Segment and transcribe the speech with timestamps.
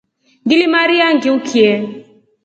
[0.45, 1.69] Ngilimarya ngiukye.